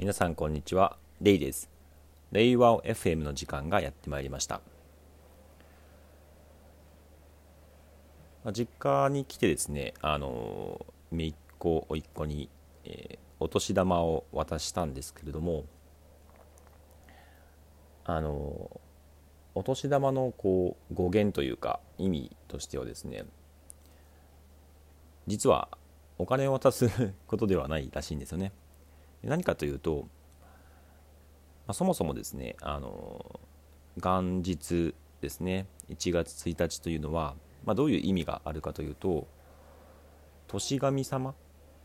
[0.00, 0.96] 皆さんこんにちは。
[1.20, 1.68] レイです。
[2.32, 4.62] レイワオ FM の時間がやってまいりました。
[8.50, 12.48] 実家に来てですねあの姪っ子甥っ子に、
[12.86, 15.66] えー、お年玉を渡したんですけれども
[18.06, 18.80] あの
[19.54, 23.26] お年玉のこう語源というか意味としてはですね
[25.26, 25.68] 実は
[26.16, 26.88] お金を渡す
[27.26, 28.52] ことではないらしいんですよね。
[29.22, 30.08] 何かというと、
[31.66, 33.40] まあ、そもそもですねあの
[33.96, 39.26] 元日ですね1月1日というのは、まあ、どういう意味があるかというと
[40.46, 41.34] 年神様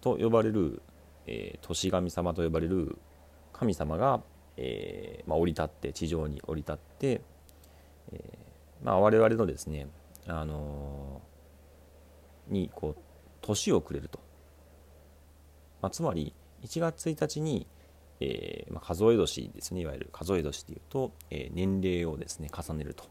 [0.02, 0.82] と呼ばれる、
[1.28, 2.98] えー、年神様と呼ばれる
[3.54, 4.22] 神様が、
[4.58, 7.22] えーまあ、降り立って地上に降り立って、
[8.12, 8.45] えー
[8.86, 9.88] まあ、我々のですね、
[10.28, 11.22] あの、
[12.48, 13.02] にこう
[13.42, 14.20] 年をくれると、
[15.81, 16.34] まあ、つまり
[16.66, 17.68] 1月1日に、
[18.20, 19.82] えー、まあ、数え年ですね。
[19.82, 23.06] いわゆる数え年でいうと、えー、年齢をですね重ねると。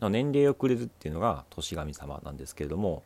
[0.00, 3.02] 年齢をくれるっていうのが年神様なんですけれども、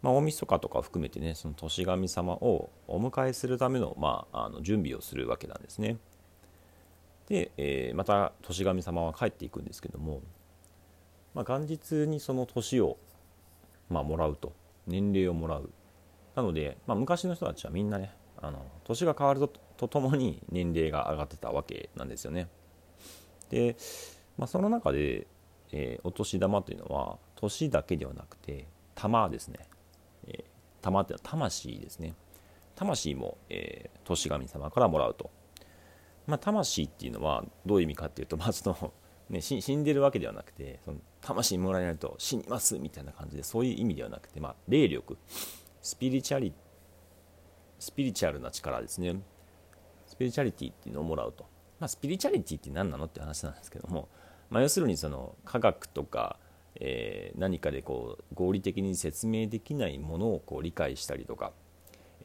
[0.00, 5.96] まあ、大晦日とか含めてねその年神様をお迎えするための,、まあ、あの準備をするわけなんですね。
[7.28, 10.20] で、えー、また年神様は帰っていくんですけども、
[11.34, 12.96] まあ、元日にその年を、
[13.90, 14.52] まあ、もらうと。
[14.86, 15.70] 年齢をもらう。
[16.34, 22.48] なので、まあ、昔の人たちはみんなねあの年が変わるとともに年齢が上がってたわけなんですよね。
[23.50, 23.76] で、
[24.36, 25.26] まあ、その中で、
[25.70, 29.60] えー、お年玉というのは年だけではなくて玉ですね、
[30.26, 30.42] えー、
[30.82, 32.14] 玉っていうのは魂ですね。
[32.74, 35.30] 魂も、えー、年神様からもらうと、
[36.26, 38.92] まあ、魂っていうのはどういう意味かっていうと、まあその
[39.30, 45.16] ね、死んでるわけではなくてその魂もらえないと死にますみたいな感じでそういう意味ではなくて、まあ、霊力
[45.80, 46.52] スピリチュアリ
[47.82, 49.16] スピリチュアルな力ですね
[50.06, 51.44] スピリチュアリティっていうのをもらうと、
[51.80, 54.08] まあ、スピリチュアリティって何なのって話なんですけども、
[54.50, 56.36] まあ、要するにその科学とか、
[56.76, 61.50] えー、何かでこう合理的に説明できないものをこう理解したりとか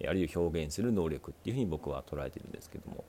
[0.07, 3.03] あるいは表現する能力っていうふうに僕は捉えてるんですけども、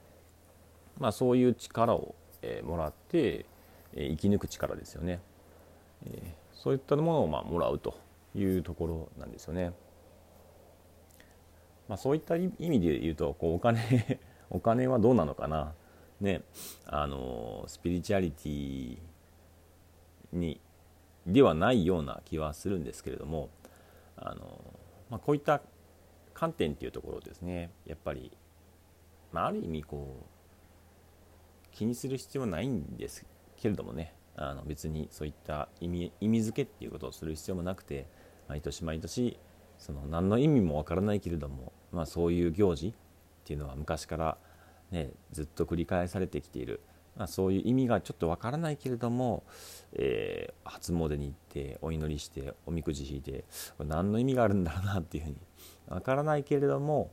[0.98, 3.44] まあ、そういう力を、えー、もらって、
[3.92, 5.20] えー、生き抜く力ですよね。
[6.06, 6.22] えー、
[6.54, 7.94] そういったものをまあもらうと
[8.34, 9.72] いうところなんですよね。
[11.88, 15.75] まあ、そういった意味で言うとこうお金 お金はどうなのかな、
[16.21, 16.43] ね、
[16.87, 18.99] あのスピリチュアリティ
[20.32, 20.60] に
[21.26, 23.50] ではないような気はするんですけれども
[24.16, 24.60] あの、
[25.10, 25.60] まあ、こういった
[26.34, 27.71] 観点っていうところですね。
[27.84, 28.31] やっぱり、
[29.32, 33.26] まあ、ある意味こう気にする必要ないんです
[33.56, 34.15] けれどもね。
[34.41, 38.06] あの別にそういった意味意味付けっていうことをする必要もなくて
[38.47, 39.37] 毎年毎年
[39.78, 42.93] その何の意味もわからないけれども、まあ、そういう行事っ
[43.44, 44.38] ていうのは昔から、
[44.91, 46.81] ね、ずっと繰り返されてきている、
[47.16, 49.43] まあ、そういう意味がちょっとわからないけれども、
[49.93, 53.44] えー、初詣に行ってお祈りしておみくじ引いて
[53.76, 55.37] これ何の意味があるんだろうなっていうふうに
[55.88, 57.10] わからないけれども、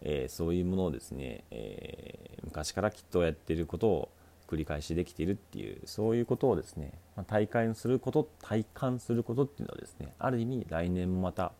[0.00, 4.08] えー、そういうものをですね、えー、昔からきっとやっていることを
[4.46, 11.52] 繰り返しできているっていうそういうことをですね、まあ、体感すること体感することっていうのはですねある意味来年もまた、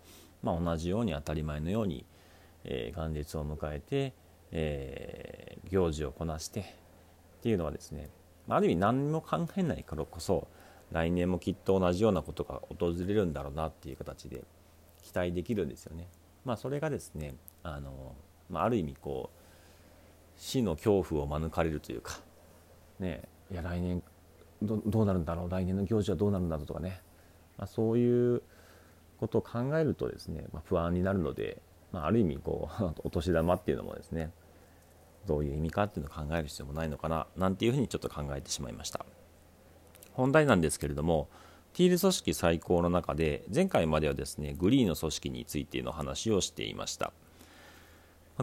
[0.42, 2.06] まあ、同じように当たり前のように、
[2.64, 4.14] え、元日を迎えて、
[4.50, 6.64] え、行事をこなしてっ
[7.42, 8.08] ていうのはですね
[8.48, 10.48] ある意味何も考えないからこそ
[10.90, 14.42] 来年もきっと同じようなことが訪れるんだろうなっていう形で
[15.02, 16.08] 期待できるんですよね。
[16.44, 18.14] まあ、それがですねあの、
[18.48, 19.38] まあ、ある意味こう
[20.36, 22.20] 死の恐怖を免れるというか
[22.98, 24.02] ねいや来年
[24.62, 27.00] どどうなるんだろう来年の行事はどうなるんだろうとかね、
[27.58, 28.42] まあ、そういう
[29.20, 31.60] ことを考えるとですね、まあ、不安になるので、
[31.92, 34.32] まあ、ある意味こう お年玉っていうのもですね
[35.26, 39.04] どういう意味かっていうのを考える必要もないのかななんていうふうにちょっと考えてしまいました。
[40.12, 41.28] 本題なんですけれども
[41.74, 47.12] ティール組織最高の中で前回まではですねグリーンの組織についての話をしていました。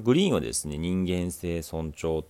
[0.01, 2.25] グリーンはですね人間性尊重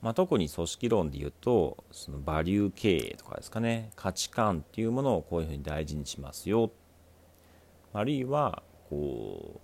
[0.00, 6.70] まあ、特に組織論で言うとそのバリュー経営とかですかね価値観っていうものをこういうふうに大事にしますよ。
[7.92, 9.60] あるいはこう、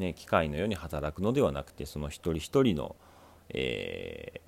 [0.00, 2.96] ね、機械のように働くのではなくてその一人一人の、
[3.50, 4.40] え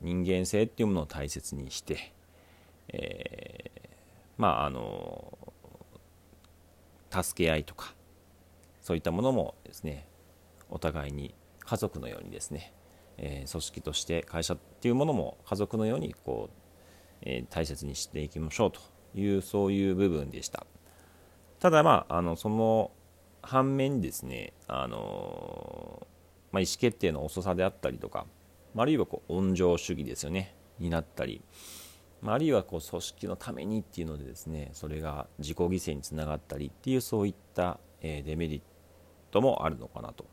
[0.00, 2.12] ー、人間性っていうものを大切にして、
[2.88, 3.88] えー、
[4.36, 5.36] まああの
[7.10, 7.94] 助け合いとか
[8.82, 10.06] そういったものもですね
[10.70, 12.72] お互いに家族のようにですね
[13.18, 16.54] えー、組織として会社っていうものも家族のようにこう、
[17.22, 18.80] えー、大切にしていきましょうと
[19.14, 20.66] いうそういう部分でした。
[21.58, 22.92] ただまああのその
[23.42, 26.06] 反面ですねあの、
[26.52, 28.26] まあ、意思決定の遅さであったりとか、
[28.76, 31.42] あるいはこう温情主義ですよねになったり、
[32.20, 38.62] まあ、あるいはこう組織のためにっていうのでですねそれが自己犠牲につながったりっていうそういった、えデメリッ
[39.30, 40.24] トもあるのかなと。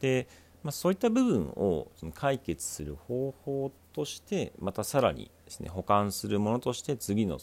[0.00, 0.28] で、
[0.62, 7.38] まあ、そういった部分をその解決する方法としてまたさらにですね保管するものとして次の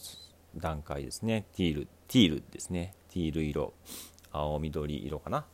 [0.56, 3.74] 段階ですねティールティールですねティール色
[4.32, 5.40] 青緑色かな？
[5.40, 5.44] っ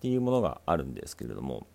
[0.00, 1.66] ていうものがあるんですけれども、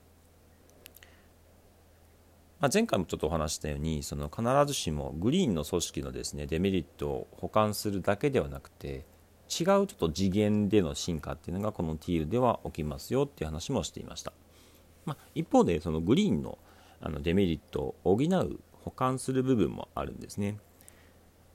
[2.59, 9.05] まあ、前回もちょっとお話したようにその必ずしもグリーンの組織のですねデメリットを補完するだけではなくて
[9.49, 14.31] 違うちょっと次元での進化っていうのがこのティールでは起きますよっていう話もしていました、
[15.05, 16.57] まあ、一方でそのグリーンの
[17.01, 20.57] あのデメリットを補う補完する部分もあるんですね。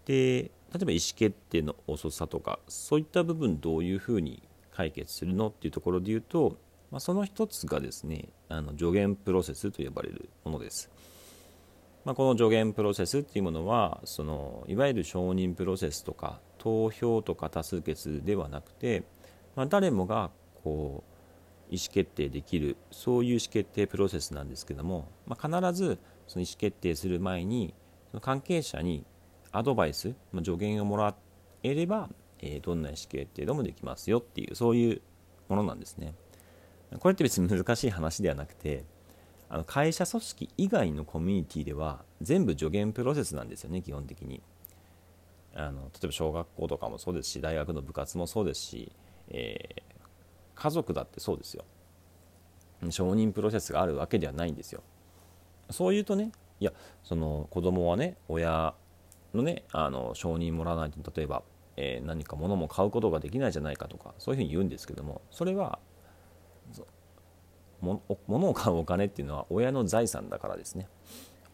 [0.04, 0.50] で例
[0.82, 4.42] えば意思決定の遅さとかそういった部分どういうふうに
[4.78, 6.56] 解決するのっていうところで言うと、
[6.92, 10.88] まあ、その一つがですねあの助言プロセスと呼ばれるものです、
[12.04, 19.02] まあ、この助言プロセスっていうものはそのいわゆる承認プロセスとか投票とか多数決ではなくて、
[19.56, 20.30] まあ、誰もが
[20.62, 21.02] こ
[21.70, 25.98] う意思決定できるそういう意思決定プロセスなんですけども、まあ、必ず
[26.28, 27.74] その意思決定する前に
[28.12, 29.04] その関係者に
[29.50, 31.16] アドバイス、まあ、助言をもら
[31.64, 32.08] えれば、
[32.40, 35.02] え、どんな意思決定でもできますよっていうそういう
[35.48, 36.14] ものなんですね。
[37.00, 38.84] これって別に難しい話ではなくて
[39.50, 44.42] あの会社組織以外のコミュニティでは全部助言プロセスなんですよね基本的に。
[45.54, 48.92] あの例えば小学校とかもそうですし大学の部活もそうですし、
[49.28, 49.82] えー、
[50.54, 51.64] 家族だってそうですよ。
[52.90, 54.82] 承認プロセスがあるわけではないんですよ。
[55.70, 56.30] そう言うとね
[56.60, 58.74] いやその子供はね親
[59.34, 61.42] のねあの承認もらわないと例えば、
[61.80, 65.78] えー、何か物も買うことができないじゃないかとかそういうふうに言うんですけどもそれは
[68.26, 70.88] 物を買うお金っていうのは親の財産だからですね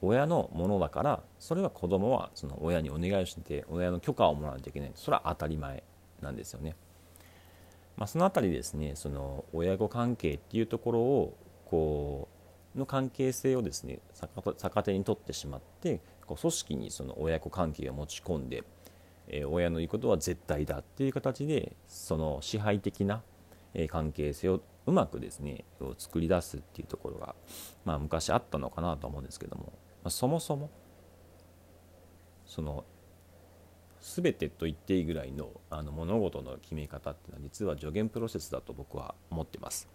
[0.00, 5.82] 親のものだからそれは子供はその親にお願いをして親の許可をもらわないといけないそれは当たり前
[6.22, 6.74] なんですよね。
[7.96, 11.36] まあ、その辺りですねその親子関係っていうところを
[11.66, 12.28] こ
[12.74, 14.00] うの関係性をですね
[14.56, 18.64] 逆手に取ってしまってこう組織にその親子関係を持ち込んで、
[19.28, 23.22] えー、親の言うことは絶対だっていう形でその支配的な、
[23.74, 25.64] え関係性をうまくですね
[25.98, 27.34] 作り出すっていうところが、
[27.84, 29.72] まあ、昔あったのかなと思うんですけども、
[30.02, 30.70] まあ、そもそも
[32.46, 32.84] その
[34.00, 39.88] 全てと言っていいぐらいのあの物事の決め方っていうのは実は助言プロセスだと僕は思ってます。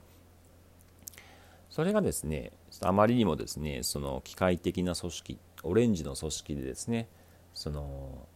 [1.69, 7.07] それがですねあまりにもですねその機械的な組織オレンジの組織でですね
[7.53, 8.27] その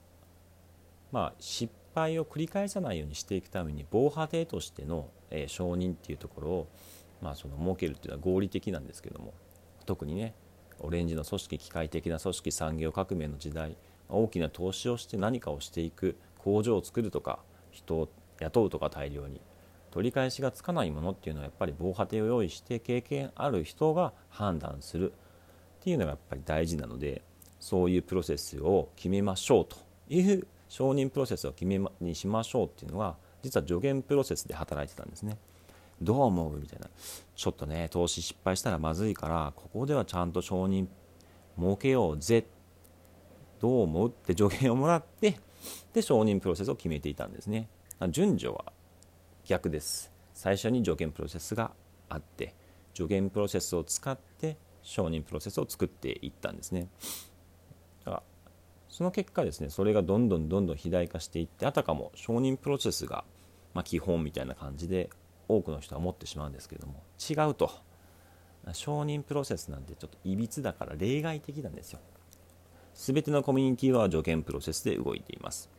[1.14, 6.68] まあ失敗を繰り返さないようにしていくために防波堤としての、えー、承認っていうところを、
[7.22, 9.34] まあ、その設けるっていうのは合理的なんですけども
[9.86, 10.34] 特にね
[10.80, 13.78] オレンジの組織機械的な組織産業革命の時代
[14.10, 17.40] 大きな投資をして何かをしていく工場を作るとか
[17.72, 19.40] 人を雇うとか大量に
[19.92, 25.16] 取り返しがつかないものっていうのはやっぱり防波堤を用意して経験ある人が判断するっ
[25.84, 27.22] ていうのがやっぱり大事なので
[27.60, 29.78] そういうプロセスを決めましょうと
[30.10, 35.38] いう承認プロセスを決めにしましょうっていうのは実は助言プロセスで働いてたんですね。
[36.02, 36.58] どう思う？
[36.58, 36.90] みたいな。
[37.36, 40.88] ちょっとね投資失敗したらまずいからここではちゃんと承認
[41.60, 42.48] 設けようぜ。
[43.60, 44.10] どう思う？
[44.10, 45.38] って助言をもらって
[45.94, 47.70] で承認プロセスを決めていたんですね。
[48.10, 48.74] 順序は
[49.46, 50.12] 逆です。
[50.34, 51.70] 最初に助言プロセスが
[52.10, 52.56] あって
[52.96, 56.88] 助言プロセスを使って承認プロセスを作っていったんですね。
[58.94, 63.26] その結果ですねそれがどんどんどんどん肥大化していってあたかも承認プロセスが、
[63.74, 65.10] まあ、基本みたいな感じで
[65.48, 67.72] 多くの人は思ってしまうんですけども違うと。
[68.72, 72.00] 承認プロセスなんてちょっといびつだから例外的なんですよ。
[72.94, 75.72] 全てのコミュニティは助言プロセスで動いています、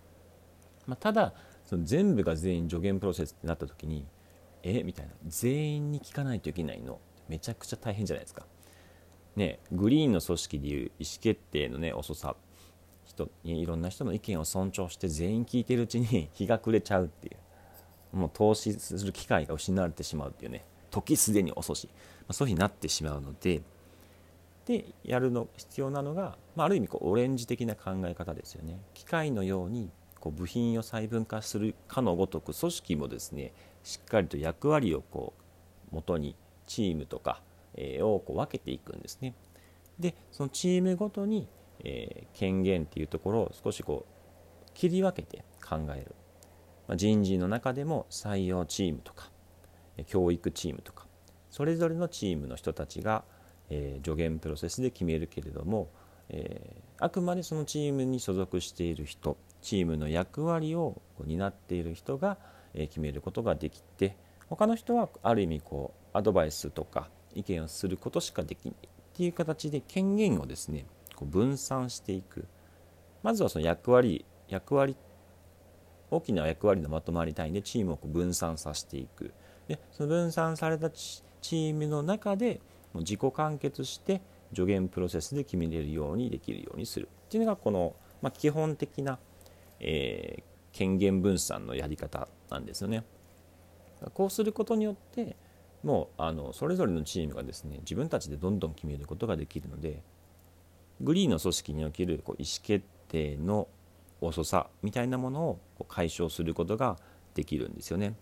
[0.85, 1.33] まあ、ただ
[1.65, 4.05] その全部が全員助言プロセスってなった時に
[4.65, 5.13] えみたいな。
[5.29, 6.99] 全員に聞かないといけないの。
[7.29, 8.45] めちゃくちゃ大変じゃないですか。
[9.37, 12.35] ねグリーンの組織でいう意思決定のね遅さ。
[13.15, 17.37] 人いろんな人の意見を尊重して全員聞いてるうちに日が暮れちゃうっていう。
[18.17, 20.65] もう投資する機会が失われてしまうっていうね。
[20.91, 23.63] 時すでに遅し、まあ、そういうふうになってしまうので。
[24.67, 28.79] でやるの必要なのが、まあ、ある意味こうオレンジ的な考え方ですよね。
[28.95, 29.91] 機械のように
[30.21, 33.53] こう部品を細分化するかのごとく組織もですね
[33.83, 35.35] しっかりと役割をこ
[35.93, 36.35] う元に
[36.67, 37.43] チームとか、
[37.77, 39.35] えをこう分けていくんですね。
[39.99, 41.47] でそのチームごとに、
[41.83, 46.15] えー、権限っていうところを少しこう切り分けて考える、
[46.89, 49.31] まあ、人事の中でも採用チームとか
[50.07, 51.07] 教育チームとか
[51.51, 53.25] それぞれのチームの人たちが、
[53.71, 55.89] えー、助言プロセスで決めるけれども、
[56.29, 62.37] えー、あくまでそのチームに所属している人チームの役割を担っている人が、
[62.75, 64.17] え決めることができて
[64.49, 72.47] 他の人はある意味こうアドバイスとか意見をすることしかできないっていう形で権限をですねこう分散していく。
[73.23, 74.97] まずはその役割役割
[76.11, 79.33] 大きな役割のまとまり単位でチームをこう分散させていく。
[79.69, 82.61] でその分散されたチームの中で
[82.95, 84.21] 自己完結して
[84.55, 87.09] 助言プロセスで決めれるようにできるようにする。
[87.27, 89.19] っていうのがこの、まあ、基本的な、
[89.81, 90.43] えー、
[90.73, 93.05] 権限分散のやり方なんですよね。
[94.13, 95.37] こうすることによって
[95.83, 100.03] もうあのそれぞれのチームがですね自分たちでどんどん決めることができるので
[101.01, 103.69] グリーンの組織におけるこう意思決定の
[104.21, 106.97] 遅さみたいなものを解消することが
[107.35, 108.15] できるんですよね。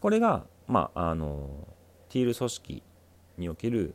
[0.00, 1.68] これが、まあ、あの
[2.08, 2.82] ティール組織
[3.38, 3.94] における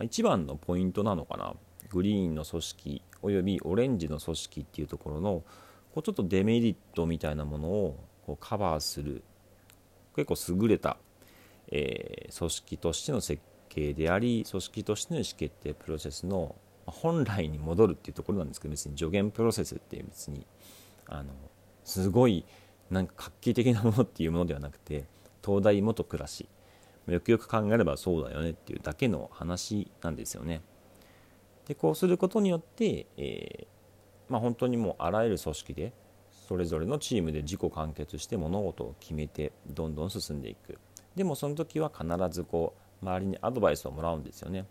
[0.00, 1.54] 一番のポイントなのかな
[1.90, 5.42] グリーンの組織およびオレンジの組織っていうところの
[5.92, 9.22] こうちょっとデメリットみたいなものをこうカバーする
[10.14, 10.98] 結構優れた、
[11.68, 13.42] えー、組織としての設
[13.76, 16.54] 計であり組織としての意思決定プロセスの
[16.86, 20.46] 本来に戻るっていうところなんですけど別に助言プロセスって別に
[21.06, 21.30] あの
[21.84, 22.44] すごい
[22.90, 25.04] なんか画期的なものっていうものではなくて
[25.44, 26.48] 東大元暮らし
[27.06, 30.60] よくよく考えればそうだよねっていうだけの話なんですよね。
[31.68, 33.66] でこうすることによって、えー、
[34.28, 35.92] まあ、本当にもうあらゆる組織で
[36.48, 40.78] それぞれのチームで自己完結して物事を決めてどんどん進んでいく
[41.16, 44.66] でもその時は必ずこう周りにアドバイスをもらうんですよね、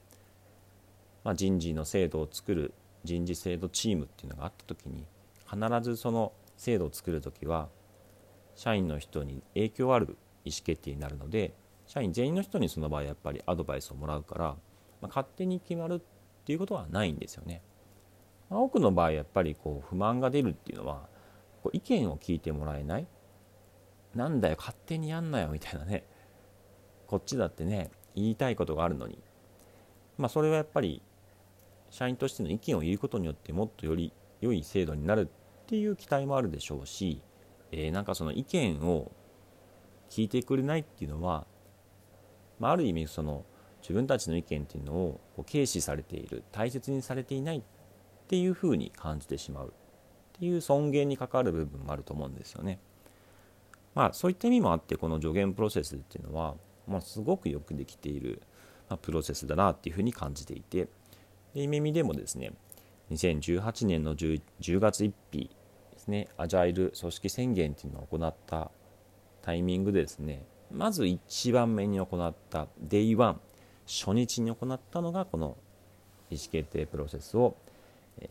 [1.23, 5.05] まあ、人事の制度を作る人事制度チームっていうのがあった時に
[5.49, 7.69] 必ずその制度を作る時は
[8.55, 11.53] 社員の人に影響ある意思決定になるので
[11.87, 14.55] 社員全員の人にその場合やっぱりアドバイスをもらうから、ま
[15.03, 15.99] あ、勝手に決まるっ
[16.45, 17.61] ていうことはないんですよね。
[18.49, 21.07] まあ、多くの場合やっぱりこう不満が出るっていうのは
[21.63, 23.07] こう意見を聞いてもらえない。
[24.15, 26.05] なんだよ勝手にやんなよみたいなね。
[27.07, 29.17] こっちだってね言いたいことがあるのに
[30.17, 31.01] まあそれはやっぱり
[31.89, 37.21] 社員としての意見を言うことによってもっとより良い制度になるっていう期待もあるでしょうし、
[37.71, 39.11] えー、なんかその意見を
[40.09, 41.45] 聞いてくれないっていうのは
[42.59, 43.43] まあ、ある意味その
[43.81, 45.19] 自分たちの意見っていうのを
[45.49, 47.61] 軽視されている大切にされていないっ
[48.27, 49.73] ていうふうに感じてしまう
[50.37, 52.79] っていう尊厳に関わる部分もあると思うんですよね。
[53.93, 56.55] まあそういった意味もあってこの助言プロセスっていうのは、
[56.87, 58.41] まあ、すごくよくできている、
[58.89, 60.87] まプロセスだなっていうふうに感じていて
[61.53, 62.51] で意味でもですね
[63.11, 65.49] 2018年の 10, 10月1日
[65.91, 68.71] ですねアジャイル組織宣言っていうのを行った
[69.41, 73.35] タイミングでですねまず1番目に行った Day1
[73.87, 75.57] 初日に行ったのがこの
[76.29, 77.55] 意思決定プロセスを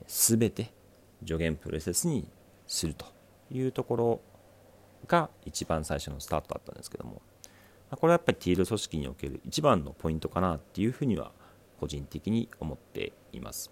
[0.07, 0.73] 全て
[1.27, 2.29] 助言プロセスに
[2.67, 3.07] すると
[3.51, 4.21] いうところ
[5.07, 7.23] が一番最初のスタートだったんですけども
[7.91, 11.33] これはやっぱりティール組織における一番のポイントかなっていうふうには
[11.79, 13.71] 個人的に思っています。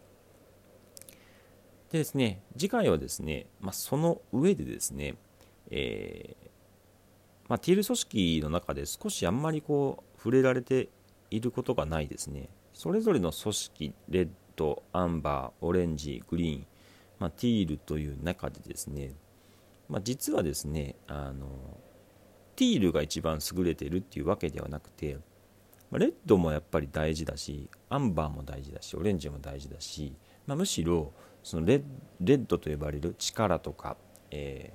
[1.91, 5.15] でですね、次回はですね、まあ、その上でですね、
[5.71, 6.49] えー、
[7.49, 10.89] まあ、ティール組織の中で少しあんまりこう触れられて
[11.31, 12.49] いることがないですね。
[12.73, 16.67] それぞれの組織、レッド、アンバー、オレンジ、グリーン、
[17.19, 19.13] まあ、ティールという中でですね、
[19.89, 21.47] まあ、実はですねあの、
[22.57, 25.19] ティールが一番優れてるっていうわけではなくて、
[25.91, 30.15] ま、レッドもやっぱり大事だし、アンバーも大事だし、オレンジも大事だし、
[30.47, 31.83] まあ、むしろそのレッ
[32.21, 33.97] レッドと呼ばれる力とか、
[34.31, 34.73] え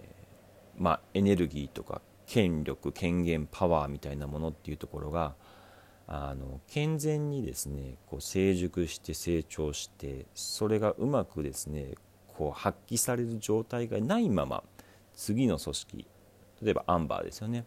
[0.77, 5.35] ーまあ、エネルギーとか権力権限パワーみたいなものっていうところが
[6.07, 11.95] あの健全にですねこう成熟して成長してそれがうまくですね
[12.27, 14.63] こう発揮される状態がないまま
[15.15, 16.07] 次の組織
[16.61, 17.65] 例えばアンバーですよね。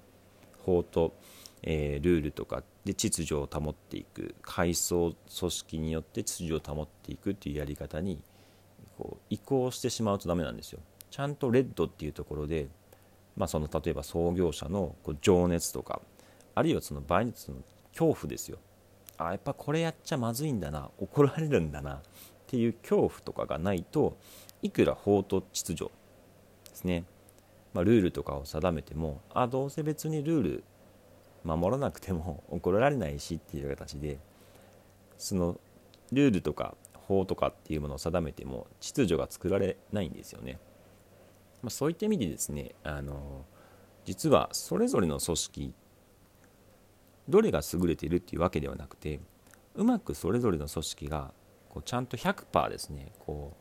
[0.64, 1.14] 法と、
[1.62, 8.20] えー、ルールとかで秩序を保っていく階層組織によって秩序を保っていくっていうやり方に
[8.99, 10.80] こう移行してしまうとダメなんですよ。
[11.11, 12.68] ちゃんとレッドっていうところで
[13.40, 16.02] まあ、その例えば創業者のこう情熱とか
[16.54, 17.59] あるいはその場合にその
[17.92, 18.59] 恐怖ですよ。
[19.16, 22.00] あやっぱこれやっちゃまずいんだな怒られるんだなっ
[22.47, 24.18] ていう恐怖とかがないと
[24.62, 25.90] いくら法と秩序
[26.68, 27.04] ですね、
[27.73, 30.65] まあ、ルールとかを定めてもあどうせ別にルール
[31.45, 34.19] 守らなくても 怒られないしっていう形で
[35.17, 35.59] その
[36.12, 40.59] ルールとか法とかっていうものを定めても秩序が作られないんですよね。
[41.62, 43.45] まあ、そういった意味でですねあの
[44.05, 45.75] 実はそれぞれの組織
[47.29, 49.21] どれが優れているっていうわけではなくて
[49.75, 51.33] うまくそれぞれの組織が
[51.69, 53.55] こうちゃんと100%ですねこ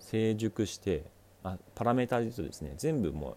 [0.00, 1.04] う成熟して
[1.44, 3.36] あパラメータで言うとですね全部もう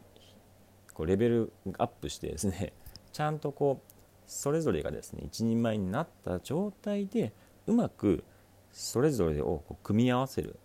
[0.95, 2.73] こうレベルアップしてですね
[3.13, 3.93] ちゃんとこう
[4.25, 7.33] それぞれがですね一人前になった状態で
[7.67, 8.23] うまく
[8.71, 10.57] それぞれをこう組み合わせる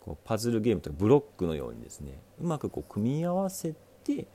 [0.00, 4.26] こうパズルゲームとかブロックのようにですねうまくこう組み合わせて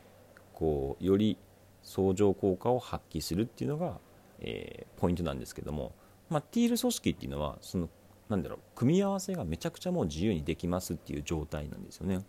[0.54, 1.38] こうより
[1.84, 4.00] 相乗効果を発揮するっていうのが、
[4.40, 5.94] えー、ポイントなんですけども、
[6.30, 7.90] まあ、ティール組織っていうのはその
[8.30, 12.24] なんだろう組み合わせがめちゃくちゃもう自由にできますっていう状態なんですよね。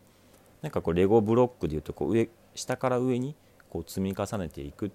[0.62, 2.28] なんかこうレゴブロックでいうとこう上
[2.60, 3.34] 下から上に
[3.70, 4.92] こう積み重ねていく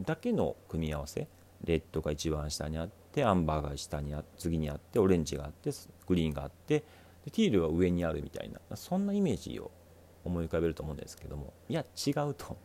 [0.00, 1.28] だけの組み合わせ。
[1.64, 5.70] レッドが一番下にあってアンバーが下にあ次にあってオレンジがあって
[6.06, 6.84] グリーンがあって
[7.24, 8.76] でティールは上にあるみたいな。
[8.76, 9.70] そんなイメージを
[10.24, 11.52] 思い浮かべると思うんですけども。
[11.68, 12.56] いや違うと。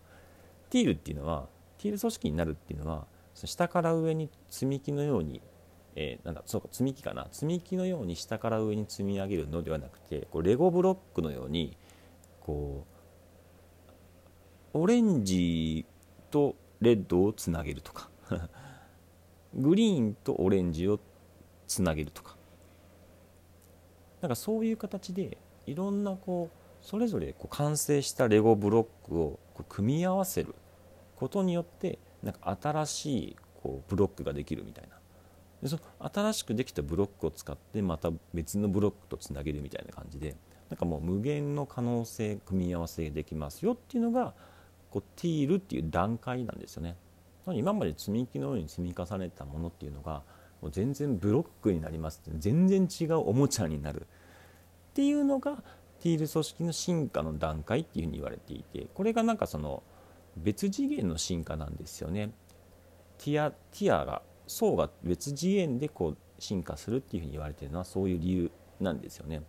[0.69, 1.47] ティールっていうのは
[1.77, 5.41] ティール組織になるっていうのは下から上に積み木のように、
[5.95, 7.27] えー、なんだそうか積み木かな。
[7.31, 11.77] 積み木のように下から上に積み上げるのではなくてこうレゴブロックのように
[12.41, 13.00] こう
[14.73, 15.85] オレンジ
[16.29, 18.09] とレッドをつなげるとか。
[19.53, 20.99] グリーンとオレンジを
[21.67, 22.37] つなげるとか。
[24.21, 30.55] なんかそういう形でいろんなこうそれぞれこう完成したレゴブロックをこう組み合わせる
[31.15, 34.97] ことによってなんか新しいこうブロックができるみたいな。
[35.61, 40.35] でその新しくできたブロックを使ってまた別のブロックとつなげるみたいな感じで
[40.69, 44.33] なんかもう無限の可能性組み合わせできますよっていうのが
[44.91, 46.95] こうティールっていう段階なんですよね。
[47.47, 50.21] 今まで積み木のように積み重ねたものっていうのが
[50.61, 55.63] もう全然ブロックになります全然違うおもちゃになるっていうのが
[56.01, 59.81] ティール組織の進化の段階っていうふうに言われていてこれがなんかその
[60.37, 62.31] 別次元の進化なんですよね。
[63.17, 69.43] ティアティアが層が別次元でこう進化するっていうふうに言われているのはそういう理由なんですよね。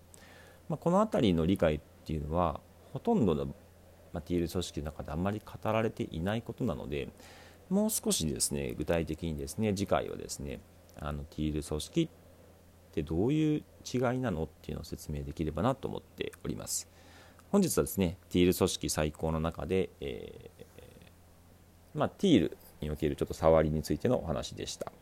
[0.69, 2.61] まあ、この辺りの理解っていうのは
[2.93, 3.55] ほとんどの、
[4.13, 7.09] まあ、ティール組織の中であんまり語られていないことなので
[7.71, 10.61] もう少しですね具体的にですね次回はですね
[11.01, 16.89] あのティール組織ってどういう違いなのっていうのを説明できればなと思っております。
[17.51, 24.93] 本日はですねティール組織最高の中で、えー、まあ、ティールにおけるちょっと触りについてのお話でした。